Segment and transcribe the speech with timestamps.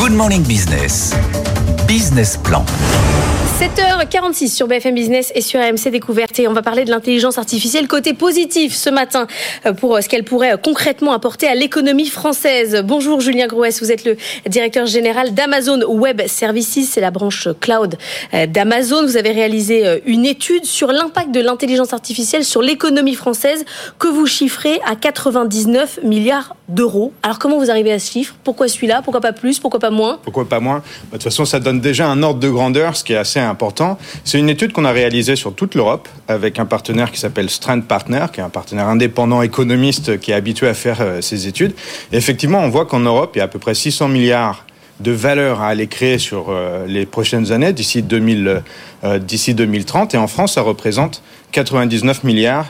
[0.00, 1.12] Good Morning Business.
[1.86, 2.64] Business Plan.
[3.60, 6.38] 7h46 sur BFM Business et sur AMC Découverte.
[6.38, 9.26] Et on va parler de l'intelligence artificielle côté positif ce matin
[9.66, 12.82] euh, pour euh, ce qu'elle pourrait euh, concrètement apporter à l'économie française.
[12.82, 17.98] Bonjour Julien Grouès, vous êtes le directeur général d'Amazon Web Services, c'est la branche cloud
[18.48, 19.04] d'Amazon.
[19.04, 23.66] Vous avez réalisé une étude sur l'impact de l'intelligence artificielle sur l'économie française
[23.98, 27.12] que vous chiffrez à 99 milliards d'euros.
[27.22, 28.36] Alors comment vous arrivez à ce chiffre?
[28.42, 29.02] Pourquoi celui-là?
[29.02, 29.58] Pourquoi pas plus?
[29.58, 30.18] Pourquoi pas moins?
[30.22, 30.78] Pourquoi pas moins?
[30.78, 33.40] Bah, De toute façon, ça donne déjà un ordre de grandeur, ce qui est assez
[34.24, 37.80] C'est une étude qu'on a réalisée sur toute l'Europe avec un partenaire qui s'appelle Strand
[37.80, 41.74] Partner, qui est un partenaire indépendant économiste qui est habitué à faire euh, ces études.
[42.12, 44.64] Et effectivement, on voit qu'en Europe, il y a à peu près 600 milliards
[45.00, 48.62] de valeur à aller créer sur euh, les prochaines années, d'ici 2000,
[49.04, 50.14] euh, d'ici 2030.
[50.14, 52.66] Et en France, ça représente 99 milliards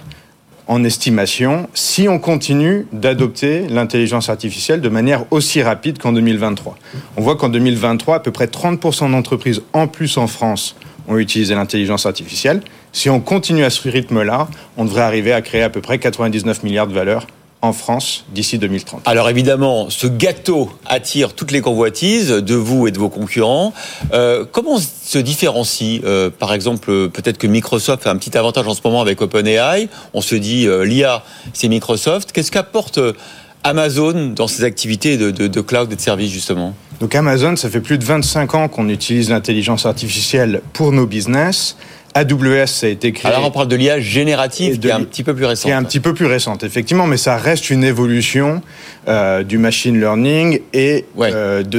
[0.71, 6.79] en estimation si on continue d'adopter l'intelligence artificielle de manière aussi rapide qu'en 2023.
[7.17, 10.77] On voit qu'en 2023, à peu près 30% d'entreprises en plus en France
[11.09, 12.63] ont utilisé l'intelligence artificielle.
[12.93, 16.63] Si on continue à ce rythme-là, on devrait arriver à créer à peu près 99
[16.63, 17.27] milliards de valeurs
[17.63, 19.03] en France d'ici 2030.
[19.07, 23.75] Alors évidemment, ce gâteau attire toutes les convoitises de vous et de vos concurrents.
[24.13, 28.75] Euh, comment se différencie euh, Par exemple, peut-être que Microsoft a un petit avantage en
[28.75, 29.89] ce moment avec OpenAI.
[30.15, 31.23] On se dit, euh, l'IA,
[31.53, 32.33] c'est Microsoft.
[32.33, 32.99] Qu'est-ce qu'apporte
[33.63, 36.75] Amazon dans ses activités de, de cloud et de services justement?
[37.01, 41.77] Donc Amazon, ça fait plus de 25 ans qu'on utilise l'intelligence artificielle pour nos business.
[42.15, 43.31] AWS, ça a été créé.
[43.31, 45.65] Alors on parle de l'IA générative qui est un petit peu plus récente.
[45.65, 48.63] Qui est un petit peu plus récente, effectivement, mais ça reste une évolution
[49.09, 51.79] euh, du machine learning et euh, de.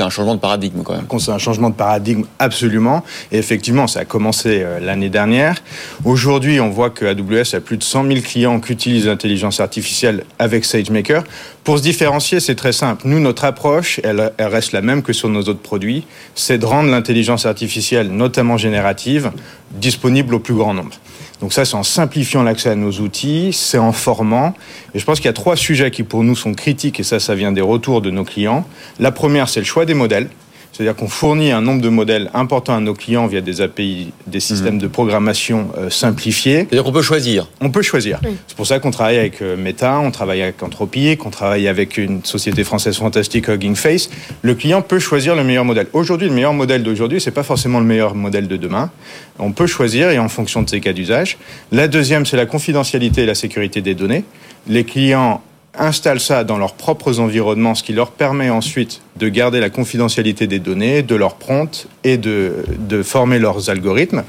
[0.00, 1.06] C'est un, changement de paradigme quand même.
[1.18, 3.04] C'est un changement de paradigme absolument.
[3.32, 5.56] Et effectivement, ça a commencé euh, l'année dernière.
[6.04, 10.24] Aujourd'hui, on voit que AWS a plus de 100 000 clients qui utilisent l'intelligence artificielle
[10.38, 11.24] avec SageMaker.
[11.64, 13.02] Pour se différencier, c'est très simple.
[13.04, 16.06] Nous, notre approche, elle, elle reste la même que sur nos autres produits.
[16.34, 19.30] C'est de rendre l'intelligence artificielle, notamment générative,
[19.72, 20.94] disponible au plus grand nombre.
[21.40, 24.54] Donc ça, c'est en simplifiant l'accès à nos outils, c'est en formant.
[24.94, 27.18] Et je pense qu'il y a trois sujets qui pour nous sont critiques, et ça,
[27.18, 28.66] ça vient des retours de nos clients.
[28.98, 30.28] La première, c'est le choix des modèles.
[30.72, 34.40] C'est-à-dire qu'on fournit un nombre de modèles importants à nos clients via des API, des
[34.40, 34.80] systèmes mhm.
[34.80, 36.66] de programmation euh, simplifiés.
[36.68, 38.20] C'est-à-dire qu'on peut choisir On peut choisir.
[38.46, 41.98] C'est pour ça qu'on travaille avec euh, Meta, on travaille avec Anthropic, qu'on travaille avec
[41.98, 44.10] une société française fantastique, Hugging Face.
[44.42, 45.86] Le client peut choisir le meilleur modèle.
[45.92, 48.90] Aujourd'hui, le meilleur modèle d'aujourd'hui, c'est pas forcément le meilleur modèle de demain.
[49.38, 51.38] On peut choisir et en fonction de ses cas d'usage.
[51.72, 54.24] La deuxième, c'est la confidentialité et la sécurité des données.
[54.68, 55.42] Les clients
[55.78, 60.46] installent ça dans leurs propres environnements, ce qui leur permet ensuite de garder la confidentialité
[60.46, 64.24] des données, de leur prompt et de, de former leurs algorithmes.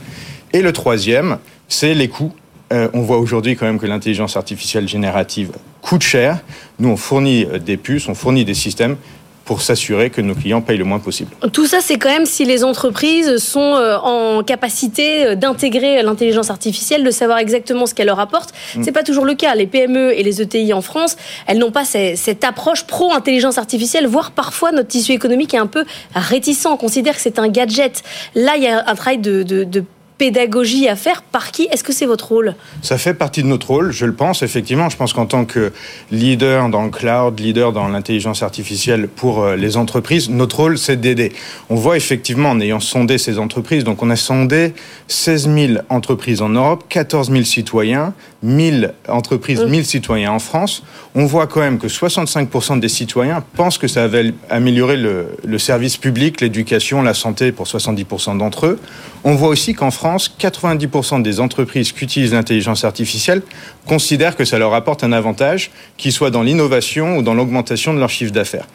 [0.54, 1.38] Et le troisième,
[1.68, 2.34] c'est les coûts.
[2.72, 6.40] Euh, on voit aujourd'hui quand même que l'intelligence artificielle générative coûte cher.
[6.80, 8.98] Nous, on fournit euh, des puces, on fournit des systèmes
[9.46, 11.32] pour s'assurer que nos clients payent le moins possible.
[11.52, 16.50] Tout ça, c'est quand même si les entreprises sont euh, en capacité euh, d'intégrer l'intelligence
[16.50, 18.54] artificielle, de savoir exactement ce qu'elle leur apporte.
[18.76, 18.84] Mm.
[18.84, 19.56] C'est pas toujours le cas.
[19.56, 24.32] Les PME et les ETI en France, elles n'ont pas cette approche pro-intelligence artificielle, voire
[24.32, 25.86] parfois notre tissu économique est un peu
[26.16, 28.04] réticent, on considère que c'est un gadget.
[28.36, 29.84] Là, il y a un travail de, de, de
[30.22, 31.24] pédagogie à faire.
[31.24, 31.68] Par qui?
[31.72, 32.54] Est-ce que c'est votre rôle?
[32.84, 34.88] Ça fait partie de notre rôle, je le pense, effectivement.
[34.88, 35.72] Je pense qu'en tant que
[36.12, 41.02] leader dans le cloud, leader dans l'intelligence artificielle pour euh, les entreprises, notre rôle, c'est
[41.02, 41.32] d'aider.
[41.72, 44.76] On voit effectivement, en ayant sondé ces entreprises, donc on a sondé
[45.08, 50.84] 16 000 entreprises en Europe, 14 000 citoyens, 1000 entreprises, 1000 citoyens en France,
[51.16, 54.20] on voit quand même que 65% des citoyens pensent que ça va
[54.52, 58.80] améliorer le, le service public, l'éducation, la santé pour 70% d'entre eux.
[59.24, 63.42] On voit aussi qu'en France, 90% des entreprises qui utilisent l'intelligence artificielle
[63.88, 68.00] considèrent que ça leur apporte un avantage, qu'il soit dans l'innovation ou dans l'augmentation de
[68.00, 68.68] leur chiffre d'affaires.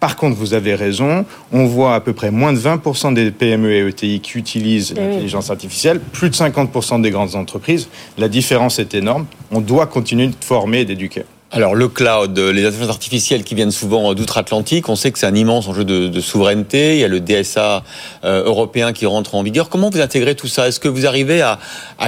[0.00, 3.72] Par contre, vous avez raison, on voit à peu près moins de 20% des PME
[3.72, 7.88] et ETI qui utilisent eh l'intelligence artificielle, plus de 50% des grandes entreprises.
[8.18, 9.26] La différence est énorme.
[9.50, 11.22] On doit continuer de former et d'éduquer.
[11.56, 15.36] Alors le cloud, les intelligences artificielles qui viennent souvent d'outre-Atlantique, on sait que c'est un
[15.36, 16.94] immense enjeu de, souveraineté.
[16.94, 17.84] Il y a le DSA
[18.24, 19.68] euh, européen qui rentre en vigueur.
[19.68, 20.66] Comment vous intégrez tout ça?
[20.66, 21.60] Est-ce que vous arrivez à,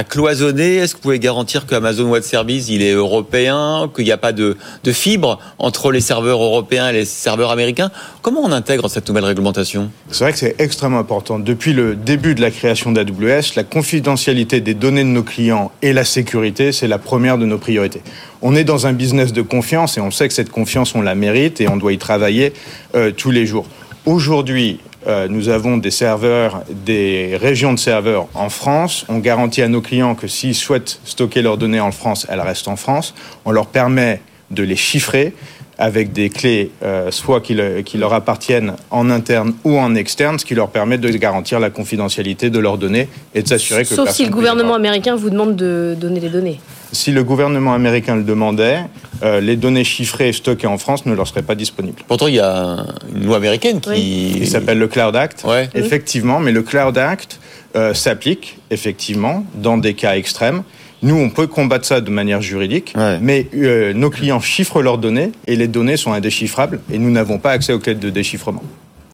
[0.03, 0.75] cloisonner?
[0.75, 4.17] Est-ce que vous pouvez garantir que Amazon Web Services il est européen, qu'il n'y a
[4.17, 7.89] pas de, de fibre entre les serveurs européens et les serveurs américains?
[8.21, 9.89] Comment on intègre cette nouvelle réglementation?
[10.11, 11.39] C'est vrai que c'est extrêmement important.
[11.39, 15.93] Depuis le début de la création d'AWS, la confidentialité des données de nos clients et
[15.93, 18.01] la sécurité, c'est la première de nos priorités.
[18.41, 21.15] On est dans un business de confiance et on sait que cette confiance, on la
[21.15, 22.53] mérite et on doit y travailler
[22.95, 23.67] euh, tous les jours.
[24.05, 29.05] Aujourd'hui, euh, nous avons des serveurs, des régions de serveurs en France.
[29.09, 32.67] On garantit à nos clients que s'ils souhaitent stocker leurs données en France, elles restent
[32.67, 33.13] en France.
[33.45, 35.33] On leur permet de les chiffrer
[35.79, 40.39] avec des clés euh, soit qui, le- qui leur appartiennent en interne ou en externe,
[40.39, 43.93] ce qui leur permet de garantir la confidentialité de leurs données et de s'assurer que
[43.93, 44.79] Sauf si le gouvernement avoir.
[44.79, 46.59] américain vous demande de donner les données.
[46.93, 48.79] Si le gouvernement américain le demandait,
[49.21, 52.01] euh, les données chiffrées et stockées en France ne leur seraient pas disponibles.
[52.07, 52.77] Pourtant, il y a
[53.13, 54.37] une loi américaine qui.
[54.37, 55.43] Il s'appelle le Cloud Act.
[55.45, 55.69] Ouais.
[55.75, 57.39] Effectivement, mais le Cloud Act
[57.75, 60.63] euh, s'applique effectivement dans des cas extrêmes.
[61.03, 63.19] Nous, on peut combattre ça de manière juridique, Ouais.
[63.21, 67.37] mais euh, nos clients chiffrent leurs données et les données sont indéchiffrables et nous n'avons
[67.37, 68.63] pas accès aux clés de déchiffrement.